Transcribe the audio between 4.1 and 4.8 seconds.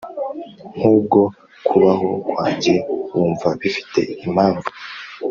impamvu?